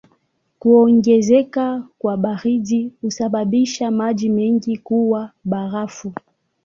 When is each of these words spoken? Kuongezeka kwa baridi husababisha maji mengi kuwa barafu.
Kuongezeka 0.59 1.83
kwa 1.99 2.17
baridi 2.17 2.93
husababisha 3.01 3.91
maji 3.91 4.29
mengi 4.29 4.77
kuwa 4.77 5.31
barafu. 5.43 6.13